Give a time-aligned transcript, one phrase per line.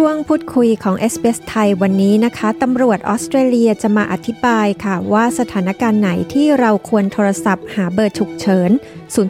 [0.00, 8.70] ช่วงพูดคุยของ s อ s ไทยวันนี้นะคะตำรวจออสเตรเลียจะมาอธิบายค่ะ ว่าสถานการณ์ไหนที่เราควรโทรศัพท์หาเบอร์ฉุกเฉิน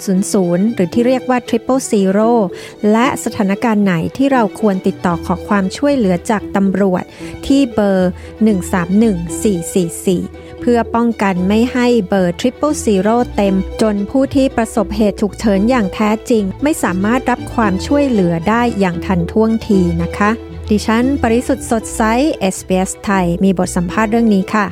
[0.06, 2.30] 000 หรือที่เรียกว่า triple zero
[2.92, 7.04] และสถานการณ์ไหนที่เราควรติดต่อขอความช่วยเหลือจากตำรวจ
[7.46, 8.10] ที่เบอร์
[9.34, 20.32] 131444 เพื่อป้องกันไม่ให้เบอร์ triple zero เต็ม จนผู้ที่ประสบเหตุฉุกเฉินอย่างแท้จริง ไม่สามารถรับความช่วยเหลือได้อย่างทันท่วงทีนะคะ
[20.72, 22.02] ดิฉัน ปริสุทธ์สดใส
[22.54, 24.66] SBS ไทย มีบทสัมภาษณ์เรื่องนี้ค่ะ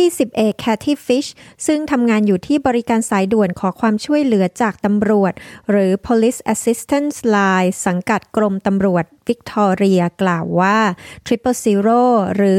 [0.00, 1.26] ที่10เอกแคทที่ฟิช
[1.66, 5.32] ซึ่งทำงานอยู่ที่บริการสายด่วนขอความช่วยเหลือจากตำรวจ
[5.70, 10.78] หรือ Police Assistance Line สังกัดกรมตำรวจวิกตอเรียกล่าวว่า
[11.26, 12.02] Triple Zero
[12.36, 12.58] หรือ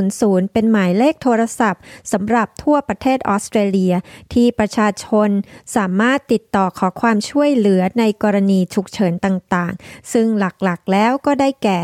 [0.00, 3.94] 000 เป็นหมายเลขโทรศัพท์สำหรับทั่วประเทศออสเตรเลีย
[4.34, 5.28] ที่ประชาชน
[5.76, 11.80] สามารถติดต่อขอความช่วยเหลือในกรณีฉุกเฉินต่างๆ ซึ่งหลักๆแล้วก็ได้แก่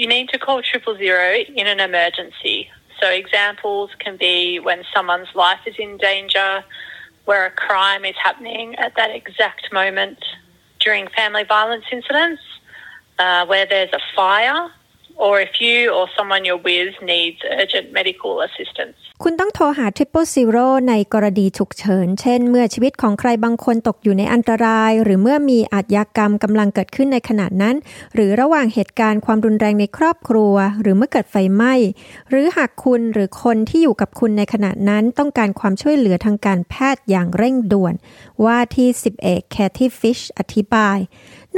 [0.00, 1.26] You need to call triple zero
[1.60, 2.56] in an emergency
[3.02, 6.62] So examples can be when someone's life is in danger,
[7.24, 10.24] where a crime is happening at that exact moment
[10.78, 12.42] during family violence incidents,
[13.18, 14.70] uh, where there's a fire,
[15.24, 18.96] or if you or someone you're with needs urgent medical assistance.
[19.22, 27.76] คุณต้องโทรหา Triple Zero ในกรณีฉุกเฉิน เช่น เมื่อชีวิตของใครบางคนตกอยู่ในอันตราย หรือเมื่อมีอาชญากรรมกำลังเกิดขึ้นในขณะนั้น
[28.14, 31.74] หรือระหว่างเหตุการณ์ความรุนแรงในครอบครัว หรือเมื่อเกิดไฟไหม้
[32.30, 37.94] หรือหากคุณหรือคนที่อยู่กับคุณในขณะนั้นต้องการความช่วยเหลือทางการแพทย์อย่างเร่งด่วน
[38.44, 40.98] ว่าที่ 10 เอกแคทที่ฟิชอธิบาย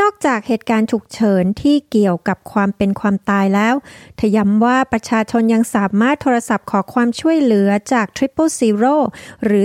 [0.01, 3.75] นอกจากเหตุการณ์ฉุกเฉินที่เกี่ยวกับความเป็นความตายแล้ว
[4.17, 8.97] เธอย้ำว่าประชาชนยังสามารถโทรศัพท์ขอความช่วยเหลือจาก Triple Zero
[9.45, 9.65] หรือ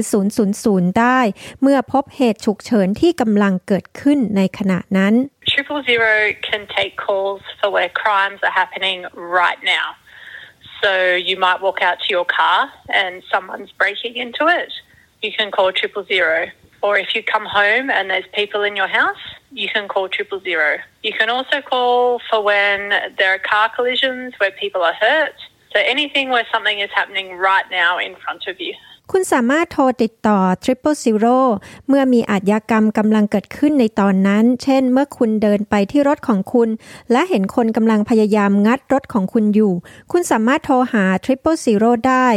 [0.49, 1.19] 000 ได้
[1.61, 5.13] เมื่อพบเหตุฉุกเฉินที่กำลังเกิดขึ้นในขณะนั้น
[5.51, 6.13] Triple Zero
[6.49, 8.99] can take calls for where crimes are happening
[9.41, 9.87] right now.
[10.81, 10.91] So
[11.29, 12.59] you might walk out to your car
[13.01, 14.71] and someone's breaking into it.
[15.23, 16.37] You can call triple zero.
[16.81, 19.17] Or if you come home and there's people in your house,
[19.51, 20.77] you can call triple zero.
[21.03, 25.33] You can also call for when there are car collisions where people are hurt.
[25.73, 28.73] So anything where something is happening right now in front of you.
[29.13, 31.37] คุณสามารถโทรติดต่อ Triple Zero
[31.87, 36.69] เมื่อมีอาชญากรรมกำลังเกิดขึ้นในตอนนั้น เช่น เมื่อคุณเดินไปที่รถของคุณ
[37.11, 39.73] และเห็นคนกำลังพยายามงัดรถของคุณอยู่
[40.11, 42.27] คุณสามารถโทรหา Triple Zero ได้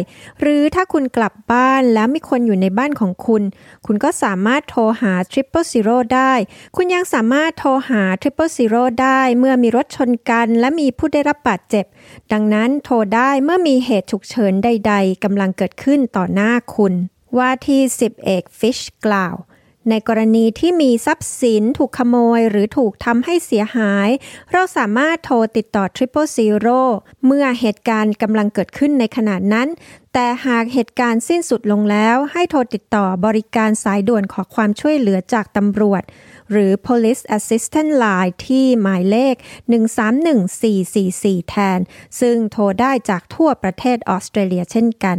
[0.40, 3.42] หรือถ้าคุณกลับบ้านแล้วมีคนอยู่ในบ้านของคุณ
[3.86, 6.32] คุณก็สามารถโทรหา Triple Zero ได้
[6.76, 11.84] คุณยังสามารถโทรหา Triple Zero ได้เมื่อมีรถชนกันและมีผู้ได้รับบาดเจ็บ
[12.32, 16.92] ดังนั้นโทรได้เมื่อมีเหตุฉุกเฉินใด ๆกำลังเกิดขึ้นต่อหน้าคุณ
[17.38, 19.36] ว่าที่สิบเอกฟิชกล่าว
[19.90, 24.08] ในกรณีที่มีทรัพย์สินถูกขโมยหรือถูกทำให้เสียหาย
[24.52, 26.80] เราสามารถโทรติดต่อ Triple Zero
[27.26, 29.68] เมื่อเหตุการณ์กำลังเกิดขึ้นในขณะนั้น
[30.12, 36.02] แต่หากเหตุการณ์สิ้นสุดลงแล้วให้โทรติดต่อบริการสายด่วนขอความช่วยเหลือจากตำรวจ
[36.50, 39.34] หรือ Police Assistance Line ที่หมายเลข
[40.62, 41.78] 131444 แทน
[42.20, 45.18] ซึ่งโทรได้จากทั่วประเทศออสเตรเลียเช่นกัน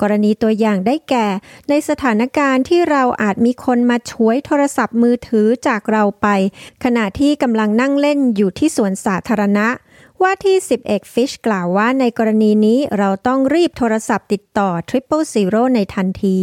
[0.00, 1.26] กรณีตัวอย่างได้แก่
[1.68, 6.26] ในสถานการณ์ที่เราอาจมีคนมาช่วยโทรศัพท์มือถือจากเราไป
[6.84, 9.68] ขณะที่กำลังนั่งเล่นอยู่ที่สวนสาธารณะ
[10.22, 16.38] ว่าที่ 10เอกฟิชกล่าวว่าในกรณีนี้เราต้องรีบโทรศัพท์ติดต่อ Triple Zero ในทันที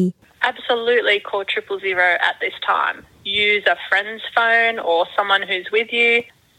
[0.52, 2.98] Absolutely call triple zero at this time.
[3.24, 6.12] Use a friend's phone or someone who's with you.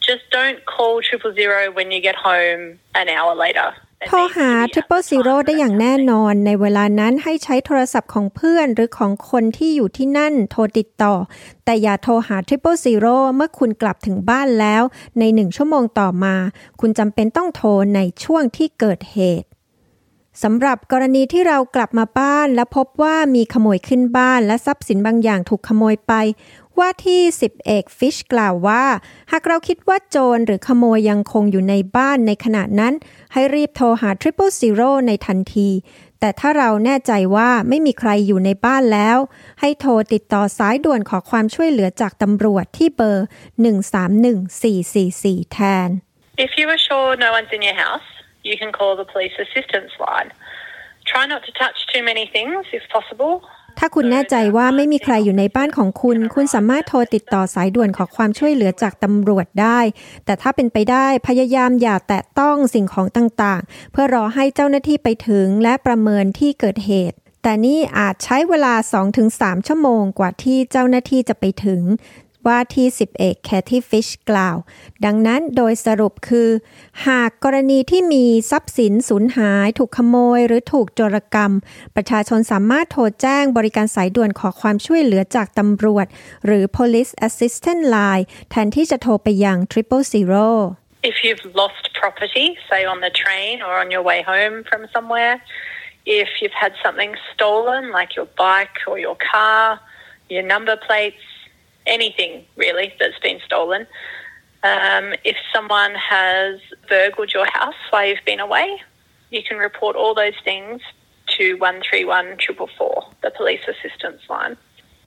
[0.08, 2.62] Just don't call triple zero when you get home
[3.00, 3.68] an hour later.
[4.06, 11.14] โทรหา Triple Zero ได้อย่างแน่นอน ในเวลานั้นให้ใช้โทรศัพท์ของเพื่อนหรือของคนที่อยู่ที่นั่นโทรติดต่อ
[11.64, 14.82] แต่อย่าโทรหา Triple Zero เมื่อคุณกลับถึงบ้านแล้ว
[15.18, 16.36] ในหนึ่งชั่วโมงต่อมา
[16.80, 19.47] คุณจำเป็นต้องโทรในช่วงที่เกิดเหตุ
[20.42, 26.12] สำหรับกรณีที่เรากลับมาบ้าน และพบว่ามีขโมยขึ้นบ้านและทรัพย์สินบางอย่างถูกขโมยไป
[26.78, 28.84] ว่าที่สิบเอกฟิชกล่าวว่า
[29.32, 32.94] หากเราคิดว่าโจรหรือขโมยยังคงอยู่ในบ้านในขณะนั้น
[33.32, 35.68] ให้รีบโทรหา Triple Zero ในทันที
[36.20, 39.18] แต่ถ้าเราแน่ใจว่าไม่มีใครอยู่ในบ้านแล้ว
[39.60, 43.26] ให้โทรติดต่อสายด่วนขอความช่วยเหลือจากตำรวจที่เบอร์
[44.58, 45.88] 131444 แทน
[46.46, 48.08] If you are sure no one's in your house
[48.50, 50.30] you can call the police assistance line
[51.12, 53.34] Try not to touch too many things if possible.
[53.78, 59.80] ถ้าคุณแน่ใจว่าไม่มีใครอยู่ในบ้านของคุณ คุณสามารถโทรติดต่อสายด่วนขอความช่วยเหลือจากตำรวจได้
[60.24, 68.74] แต่ถ้าเป็นไปได้พยายามอย่าแตะต้องสิ่งของต่างๆ เพื่อรอให้เจ้าหน้าที่ไปถึงและประเมินที่เกิดเหตุ แต่นี่อาจใช้เวลา
[69.20, 71.82] 2-3 ชั่วโมงกว่าที่เจ้าหน้าที่จะไปถึง
[72.46, 74.56] ว่าที่10เอกแคที่ฟิชกล่าว
[75.04, 76.48] ดังนั้นโดยสรุปคือ
[77.06, 81.52] หากกรณีที่มีทรัพย์สินสูญหาย ถูกขโมยหรือถูกโจรกรรม
[81.96, 86.06] ประชาชนสามารถโทรแจ้งบริการสายด่วนขอความช่วยเหลือจากตำรวจ
[86.46, 90.46] หรือ police assistant line แทนที่จะโทรไปยัง triple zero
[91.10, 95.36] If you've lost property, say on the train or on your way home from somewhere,
[96.22, 99.78] if you've had something stolen, like your bike or your car,
[100.34, 101.24] your number plates,
[101.87, 103.87] anything really that's been stolen,
[104.63, 108.81] um, if someone has burgled your house while you've been away,
[109.29, 110.81] you can report all those things
[111.37, 114.55] to 131 444, the police assistance line.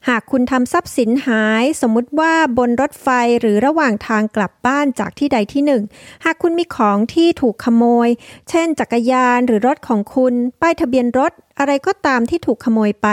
[0.09, 3.09] หากคุณทำทรัพย์สินหาย สมมุติว่าบนรถไฟ
[3.41, 5.83] หรือระหว่างทางกลับบ้านจากที่ใดที่หนึ่ง
[6.25, 8.09] หากคุณมีของที่ถูกขโมย
[8.51, 13.09] เช่นจักรยานหรือรถของคุณ ป้ายทะเบียนรถ อะไรก็ตามที่ถูกขโมยไป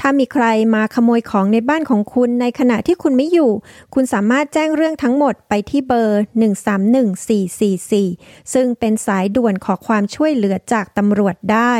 [0.00, 0.44] ถ้ามีใคร
[0.74, 3.52] มาขโมยของในบ้านของคุณในขณะที่คุณไม่อยู่
[3.94, 6.22] คุณสามารถแจ้งเรื่องทั้งหมดไปที่เบอร์
[7.52, 11.74] 131444 ซึ่งเป็นสายด่วนขอความช่วยเหลือจากตำรวจได้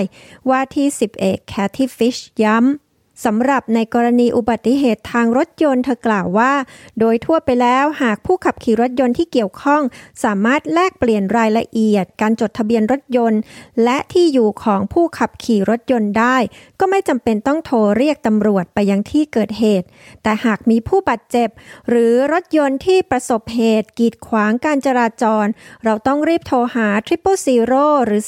[0.51, 2.92] ว่าที่10เอกแคทที่ฟิชย้ำ
[3.25, 6.53] สำหรับในกรณีอุบัติเหตุทางรถยนต์เธอกล่าวว่า
[7.01, 9.83] โดยทั่วไปแล้วหากผู้ขับขี่รถยนต์ที่เกี่ยวข้อง
[10.25, 13.41] สามารถแลกเปลี่ยนรายละเอียด การจดทะเบียนรถยนต์
[13.85, 16.37] และที่อยู่ของผู้ขับขี่รถยนต์ได้
[16.81, 19.87] ก็ไม่จำเป็นต้องโทรเรียกตำรวจไปยังที่เกิดเหตุ
[20.23, 21.49] แต่หากมีผู้บาดเจ็บ
[21.89, 25.47] หรือรถยนต์ที่ประสบเหตุกีดขวางการจราจร
[25.85, 28.23] เราต้องรีบโทรหา Triple Zero หรือ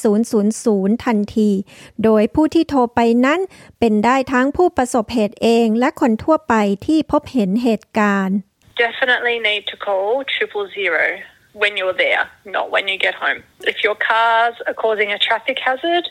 [0.68, 1.50] 000 ทันที
[2.04, 3.40] โดยผู้ที่โทรไปนั้น
[3.80, 6.54] เป็นได้ทั้งผู้ประสบเหตุเองและคนทั่วไป
[6.86, 8.38] ที่พบเห็นเหตุการณ์
[8.86, 11.04] Definitely need to call triple zero
[11.60, 12.24] when you're there,
[12.56, 13.40] not when you get home.
[13.72, 16.04] If your cars are causing a traffic hazard,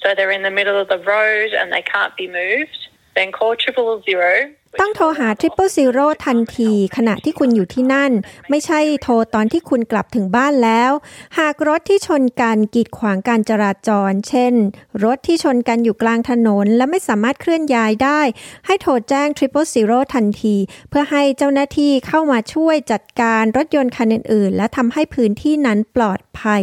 [0.00, 2.80] so they're in the middle of the road and they can't be moved,
[3.16, 4.32] then call triple zero.
[4.78, 8.12] ต้องโทรหา Triple Zero ทันที ขณะที่คุณอยู่ที่นั่น
[8.50, 10.92] ไม่ใช่โทรตอนที่คุณกลับถึงบ้านแล้ว
[11.38, 14.54] หากรถที่ชนกันกีดขวางการจราจร เช่น
[15.04, 18.20] รถที่ชนกันอยู่กลางถนน และไม่สามารถเคลื่อนย้ายได้
[18.66, 20.56] ให้โทรแจ้ง Triple Zero ทันที
[20.88, 26.62] เพื่อให้เจ้าหน้าที่เข้ามาช่วยจัดการรถยนต์คันอื่น ๆ และทำให้พื้นที่นั้นปลอดภัย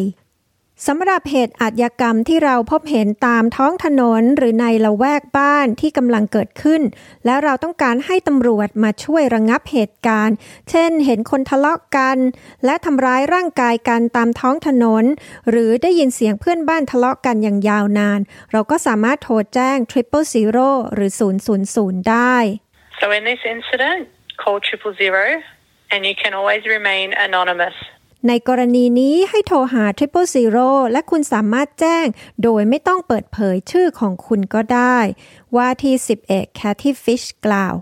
[0.86, 6.82] สำหรับเหตุอาชญากรรมที่เราพบเห็นตามท้องถนนหรือในละแวกบ้านที่กำลังเกิดขึ้น
[7.26, 10.36] และเราต้องการให้ตำรวจมาช่วยระงงับเหตุการณ์
[10.70, 12.18] เช่น เห็นคนทะเลาะกัน
[12.66, 15.04] และทำร้ายร่างกายกันตามท้องถนน
[15.50, 18.20] หรือได้ยินเสียงเพื่อนบ้านทะเลาะกันอย่างยาวนาน
[18.52, 22.36] เราก็สามารถโทรแจ้ง Triple Zero หรือ 000 ได้
[23.00, 24.02] So in this incident,
[24.42, 25.26] call triple zero
[25.92, 27.78] and you can always remain anonymous.
[28.28, 32.06] ในกรณีนี้ให้โทรหา Triple Zero และคุณสามารถแจ้ง
[32.44, 34.98] โดยไม่ต้องเปิดเผยชื่อของคุณก็ได้
[35.56, 37.76] ว่าที่สิบเอก Cathy Fish กล่าว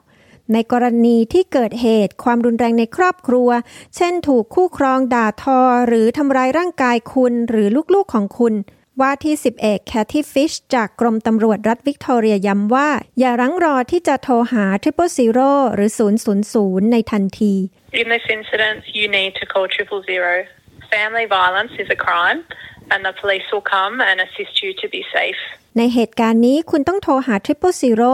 [0.54, 3.50] ในกรณีที่เกิดเหตุความรุนแรงในครอบครัว
[3.96, 8.54] เช่นถูกคู่ครองด่าทอ หรือทำร้ายร่างกายคุณหรือลูกๆของคุณ
[9.02, 15.90] ว่าที่10เอกแคท y ฟิชจากกรมตำรวจรัฐวิกตอเรียย้ำว่า อย่ารั้งรอที่จะโทรหา Triple Zero หรือ
[16.42, 17.54] 000 ในทันที
[18.02, 20.34] In this incident, you need to call triple zero.
[20.96, 22.40] Family violence is a crime
[22.92, 25.42] and the police will come and assist you to be safe.
[25.78, 28.14] ในเหตุการณ์นี้คุณต้องโทรหา Triple Zero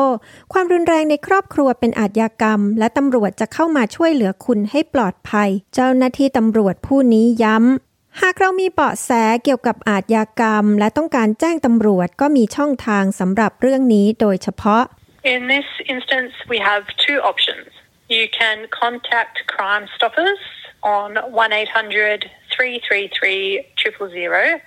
[0.54, 9.10] ความรุนแรงในครอบครัวเป็นอาชญากรรม และตำรวจจะเข้ามาช่วยเหลือคุณให้ปลอดภัย เจ้าหน้าที่ตำรวจผู้นี้ย้ำ หากเรามีเบาะแส
[9.44, 14.84] เกี่ยวกับอาชญากรรม และต้องการแจ้งตำรวจก็มีช่องทางสำหรับเรื่องนี้โดยเฉพาะ
[15.36, 17.68] In this instance, we have two options.
[18.18, 20.42] You can contact Crime Stoppers
[20.98, 22.26] on 1 800
[22.58, 24.60] 333 000,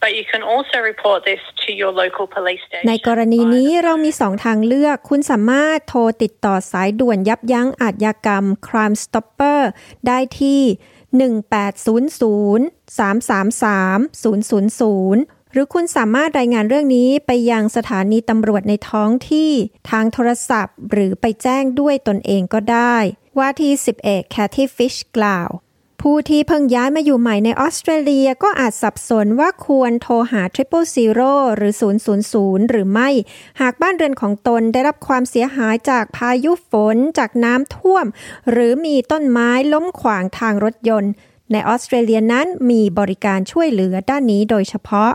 [0.00, 2.86] but you can also report this to your local police station.
[2.88, 9.60] ในกรณีนี้เรามีสองทางเลือก คุณสามารถโทรติดต่อสายด่วนยับยั้งอาชญากรรม Crime Stopper
[10.06, 10.62] ได้ที่
[11.12, 19.50] 1800 333 000 หรือคุณสามารถรายงานเรื่องนี้ไปยังสถานีตำรวจในท้องที่
[19.90, 22.96] ทางโทรศัพท์ หรือไปแจ้งด้วยตนเองก็ได้
[23.38, 25.48] ว่าที่ 10 เอกแคทตี้ฟิชกล่าว
[26.06, 33.08] ผู้ที่เพิ่งย้ายมาอยู่ใหม่ในออสเตรเลียก็อาจสับสนว่าควรโทรหา Triple Zero หรือ 000 หรือไม่
[33.60, 38.06] หากบ้านเรือนของตนได้รับความเสียหายจากพายุฝนจากน้ำท่วม
[38.50, 41.12] หรือมีต้นไม้ล้มขวางทางรถยนต์
[41.52, 45.10] ในออสเตรเลียนั้นมีบริการช่วยเหลือด้านนี้โดยเฉพาะ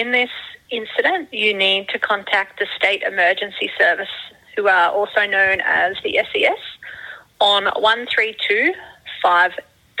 [0.00, 0.34] In this
[0.78, 4.16] incident, you need to contact the State Emergency Service,
[4.54, 6.62] who are also known as the SES,
[7.52, 8.72] on 132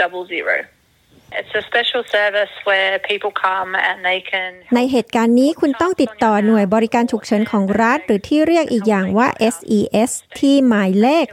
[0.02, 0.66] 500.
[1.40, 11.26] It's a special service where people come and they can ในเหตุการณ์นี้คุณต้องติดต่อหน่วยบริการฉุกเฉินของรัฐ หรือที่เรียกอีกอย่างว่า SES ที่หมายเลข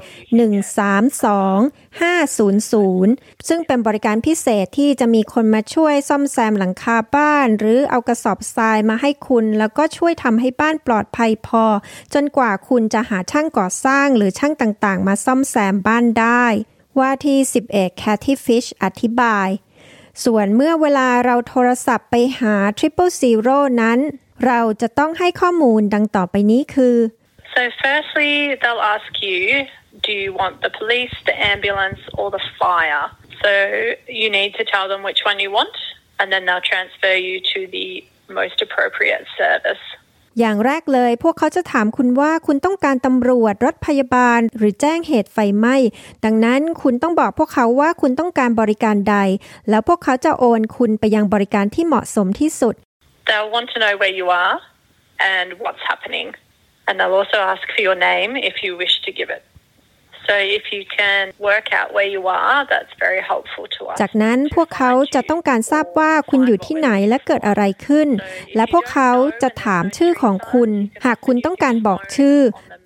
[2.29, 11.65] 132500 ซึ่งเป็นบริการพิเศษที่จะมีคนมาช่วยซ่อมแซมหลังคาบ้าน หรือเอากระสอบทรายมาให้คุณ แล้วก็ช่วยทำให้บ้านปลอดภัยพอ
[12.13, 16.45] จนกว่าคุณจะหาช่างก่อสร้างหรือช่างต่างๆ มาซ่อมแซมบ้านได้
[16.99, 17.37] ว่าที่
[17.71, 19.49] 11 Cathy Fish อธิบาย
[20.25, 23.99] ส่วนเมื่อเวลาเราโทรศัพท์ไปหา Triple Zero นั้น
[24.45, 26.97] เราจะต้องให้ข้อมูลดังต่อไปนี้คือ
[27.55, 29.41] So, firstly, they'll ask you,
[30.05, 33.05] do you want the police, the ambulance, or the fire?
[33.43, 33.51] So,
[34.21, 35.75] you need to tell them which one you want,
[36.19, 37.87] and then they'll transfer you to the
[38.39, 39.83] most appropriate service.
[40.39, 45.75] อย่างแรกเลย พวกเขาจะถามคุณว่าคุณต้องการตำรวจรถพยาบาล หรือแจ้งเหตุไฟไหม้
[46.25, 49.15] ดังนั้นคุณต้องบอกพวกเขาว่าคุณต้องการบริการใด
[49.69, 52.75] แล้วพวกเขาจะโอนคุณไปยังบริการที่เหมาะสมที่สุด
[53.27, 54.55] They'll want to know where you are
[55.35, 56.27] and what's happening,
[56.87, 59.43] and they'll also ask for your name if you wish to give it.
[60.29, 63.95] So, if you can work out where you are, that's very helpful to us.
[64.01, 68.07] จากนั้นพวกเขาจะต้องการทราบว่าคุณอยู่ที่ไหนและเกิดอะไรขึ้น
[68.55, 70.71] และพวกเขาจะถามชื่อของคุณ
[71.05, 72.37] หากคุณต้องการบอกชื่อ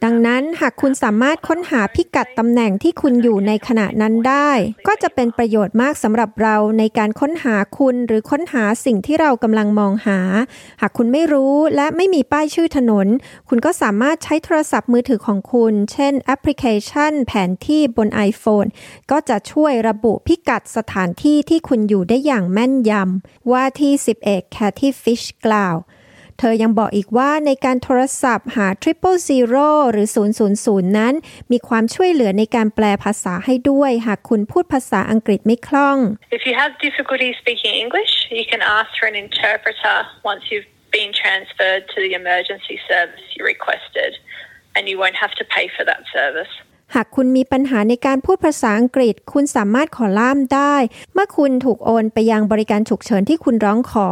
[0.03, 4.51] ดังนั้นหากคุณสามารถค้นหาพิกัดตำแหน่งที่คุณอยู่ในขณะนั้นได้
[4.87, 10.19] ก็จะเป็นประโยชน์มากสำหรับเราในการค้นหาคุณหรือค้นหาสิ่งที่เรากำลังมองหา
[10.81, 13.07] หากคุณไม่รู้และไม่มีป้ายชื่อถนน
[13.49, 18.69] คุณก็สามารถใช้โทรศัพท์มือถือของคุณ เช่นแอปพลิเคชัน แผนที่บน iPhone
[19.11, 23.93] ก็จะช่วยระบุพิกัดสถานที่ที่คุณอยู่ได้อย่างแม่นยำว่าที่
[24.25, 25.77] 11 Cathy Fish กล่าว
[26.39, 31.13] เธอยังบอกอีกว่าในการโทรศัพท์หา Triple Zero หรือ 000 นั้น
[31.51, 35.97] มีความช่วยเหลือในการแปลภาษาให้ด้วย หากคุณพูดภาษาอังกฤษไม่คล่อง
[36.37, 39.97] If you have difficulty speaking English, you can ask for an interpreter
[40.31, 44.11] once you've been transferred to the emergency service you requested,
[44.75, 46.53] and you won't have to pay for that service.
[46.95, 50.75] หากคุณมีปัญหาในการพูดภาษาอังกฤษ คุณสามารถขอล่ามได้
[51.13, 54.07] เมื่อคุณถูกโอนไปยังบริการฉุกเฉินที่คุณร้องขอ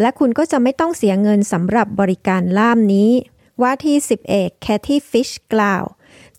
[0.00, 3.10] และคุณก็จะไม่ต้องเสียเงินสำหรับบริการล่ามนี้
[3.62, 5.84] ว่าที่10เอกแคที่ฟิชกล่าว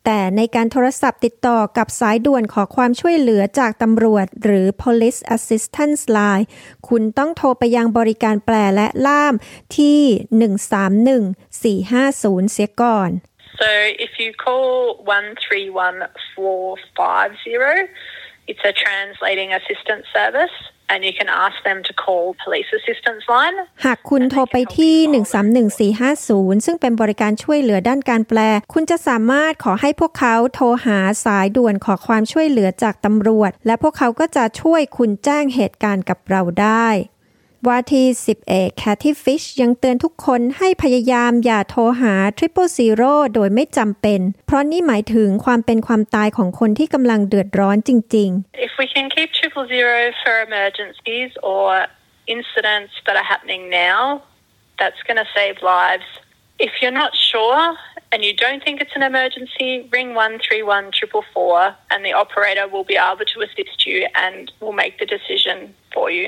[0.05, 6.45] แต่ในการโทรศัพท์ติดต่อกับสายด่วนขอความช่วยเหลือจากตำรวจ หรือ police assistance line
[6.87, 9.33] คุณต้องโทรไปยังบริการแปลและล่าม
[9.77, 9.99] ที่
[11.29, 13.09] 131450 เสียก่อน
[13.59, 13.69] So
[14.05, 14.71] if you call
[15.05, 17.89] 131450,
[18.47, 20.55] it's a translating assistance service,
[20.89, 23.55] and you can ask them to call police assistance line.
[23.85, 24.95] หากคุณโทรไปที่
[26.15, 28.39] 131450 ซึ่งเป็นบริการช่วยเหลือด้านการแปล
[28.73, 36.87] คุณจะสามารถขอให้พวกเขาโทรหาสายด่วนขอความช่วยเหลือจากตำรวจ และพวกเขาก็จะช่วยคุณแจ้งเหตุการณ์กับเราได้
[37.67, 50.33] ว่าที่10เอกแคท y ฟิชยังเตือนทุกคนให้พยายามอย่าโทรหา Triple Zero โดยไม่จำเป็น เพราะนี่หมายถึงความเป็นความตายของคนที่กำลังเดือดร้อนจริง ๆ If we can keep triple zero for
[50.47, 51.65] emergencies or
[52.35, 53.99] incidents that are happening now,
[54.79, 56.07] that's going to save lives.
[56.67, 57.61] If you're not sure
[58.11, 62.97] and you don't think it's an emergency, ring 131 444 and the operator will be
[63.09, 65.57] able to assist you and will make the decision
[65.93, 66.25] for you.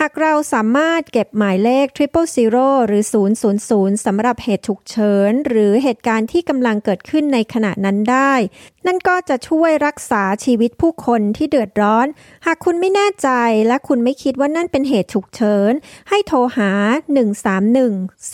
[0.00, 8.32] หากเราสามารถเก็บหมายเลข Triple Zero หรือ 000 สำหรับเหตุฉุกเฉิน หรือเหตุการณ์ที่กำลังเกิดขึ้นในขณะนั้นได้
[8.86, 12.06] นั่นก็จะช่วยรักษาชีวิตผู้คนที่เดือดร้อน
[12.46, 13.28] หากคุณไม่แน่ใจ
[13.68, 15.72] และคุณไม่คิดว่านั่นเป็นเหตุฉุกเฉิน
[16.08, 16.70] ให้โทรหา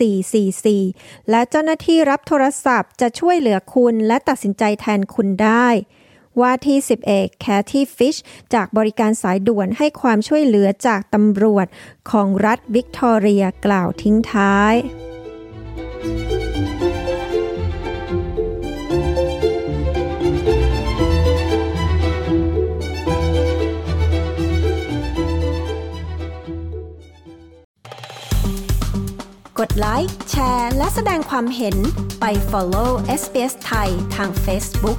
[0.05, 5.69] 131-444 และเจ้าหน้าที่รับโทรศัพท์จะช่วยเหลือคุณและตัดสินใจแทนคุณได้
[6.41, 8.17] ว่าที่10เอกแคที่ฟิช
[8.55, 11.67] จากบริการสายด่วนให้ความช่วยเหลือจากตำรวจ
[12.11, 14.75] ของรัฐวิกตอเรียกล่าวทิ้งท้าย
[29.63, 31.77] กดไลค์แชร์ และแสดงความเห็น
[32.21, 32.91] ไป follow
[33.21, 34.99] SBS ไทยทาง Facebook